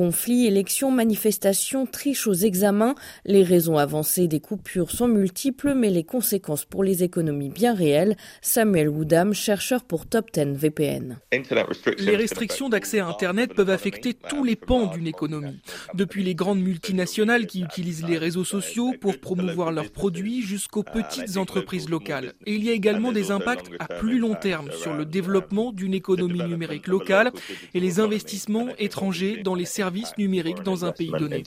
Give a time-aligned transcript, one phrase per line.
[0.00, 2.94] Conflits, élections, manifestations, triches aux examens,
[3.26, 8.16] les raisons avancées des coupures sont multiples, mais les conséquences pour les économies bien réelles.
[8.40, 11.18] Samuel Woodham, chercheur pour Top 10 VPN.
[11.98, 15.60] Les restrictions d'accès à Internet peuvent affecter tous les pans d'une économie,
[15.92, 21.36] depuis les grandes multinationales qui utilisent les réseaux sociaux pour promouvoir leurs produits jusqu'aux petites
[21.36, 22.32] entreprises locales.
[22.46, 25.92] Et il y a également des impacts à plus long terme sur le développement d'une
[25.92, 27.32] économie numérique locale
[27.74, 31.42] et les investissements étrangers dans les services numériques dans un pays donné.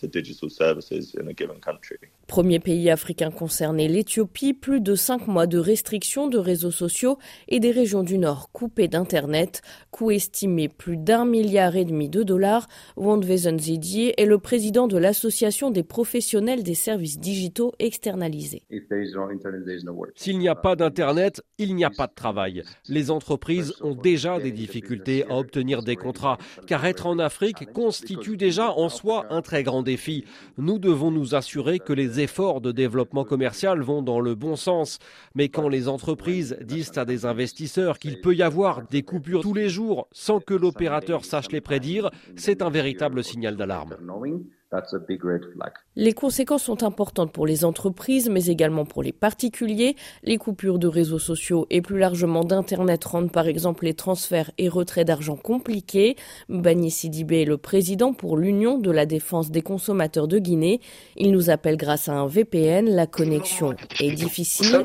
[2.27, 7.59] Premier pays africain concerné, l'Éthiopie, plus de cinq mois de restrictions de réseaux sociaux et
[7.59, 12.67] des régions du Nord coupées d'Internet, coût estimé plus d'un milliard et demi de dollars.
[12.95, 18.63] Wandwesen Zidie est le président de l'Association des professionnels des services digitaux externalisés.
[20.15, 22.63] S'il n'y a pas d'Internet, il n'y a pas de travail.
[22.87, 26.37] Les entreprises ont déjà des difficultés à obtenir des contrats,
[26.67, 30.25] car être en Afrique constitue déjà en soi un très grand défi.
[30.57, 34.99] Nous devons nous assurer que les efforts de développement commercial vont dans le bon sens.
[35.35, 39.53] Mais quand les entreprises disent à des investisseurs qu'il peut y avoir des coupures tous
[39.53, 43.97] les jours sans que l'opérateur sache les prédire, c'est un véritable signal d'alarme.
[45.95, 49.95] Les conséquences sont importantes pour les entreprises, mais également pour les particuliers.
[50.23, 54.69] Les coupures de réseaux sociaux et plus largement d'Internet rendent par exemple les transferts et
[54.69, 56.15] retraits d'argent compliqués.
[56.49, 60.81] Bani Sidibé est le président pour l'Union de la défense des consommateurs de Guinée.
[61.15, 62.89] Il nous appelle grâce à un VPN.
[62.89, 64.83] La connexion est difficile.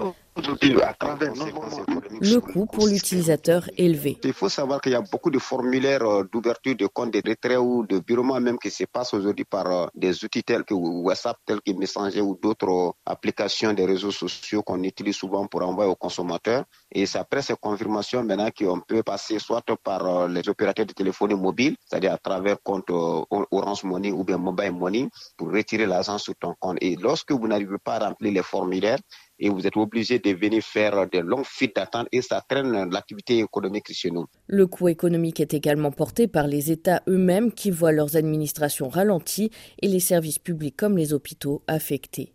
[2.21, 4.19] Le coût pour l'utilisateur élevé.
[4.25, 7.57] Il faut savoir qu'il y a beaucoup de formulaires euh, d'ouverture de compte de retrait
[7.57, 11.37] ou de virement même qui se passent aujourd'hui par euh, des outils tels que WhatsApp,
[11.47, 15.91] tels que Messenger ou d'autres euh, applications des réseaux sociaux qu'on utilise souvent pour envoyer
[15.91, 16.65] aux consommateurs.
[16.91, 21.35] Et c'est après ces confirmations maintenant qu'on peut passer soit par les opérateurs de téléphonie
[21.35, 26.35] mobile, c'est-à-dire à travers compte Orange Money ou bien Mobile Money pour retirer l'argent sur
[26.37, 26.79] ton compte.
[26.81, 28.99] Et lorsque vous n'arrivez pas à remplir les formulaires,
[29.39, 33.39] et vous êtes obligé de venir faire de longues files d'attente et ça traîne l'activité
[33.39, 34.27] économique chez nous.
[34.47, 39.51] Le coût économique est également porté par les États eux-mêmes qui voient leurs administrations ralenties
[39.81, 42.33] et les services publics comme les hôpitaux affectés.